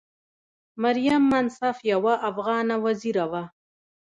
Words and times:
مریم 0.83 1.21
منصف 1.31 1.77
یوه 1.91 2.13
افغانه 2.29 2.75
وزیره 2.85 3.25
وه. 3.31 3.43